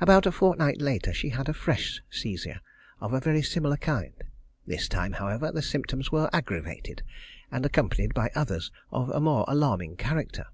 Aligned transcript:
About 0.00 0.24
a 0.24 0.30
fortnight 0.30 0.80
later 0.80 1.12
she 1.12 1.30
had 1.30 1.48
a 1.48 1.52
fresh 1.52 2.00
seizure, 2.08 2.60
of 3.00 3.12
a 3.12 3.18
very 3.18 3.42
similar 3.42 3.76
kind. 3.76 4.14
This 4.64 4.86
time, 4.86 5.14
however, 5.14 5.50
the 5.50 5.62
symptoms 5.62 6.12
were 6.12 6.30
aggravated, 6.32 7.02
and 7.50 7.66
accompanied 7.66 8.14
by 8.14 8.30
others 8.36 8.70
of 8.92 9.10
a 9.10 9.18
more 9.18 9.44
alarming 9.48 9.96
character. 9.96 10.44